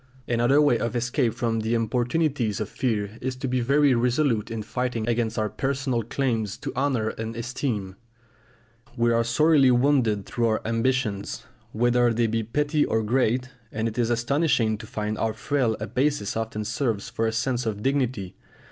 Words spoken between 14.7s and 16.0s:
to find how frail a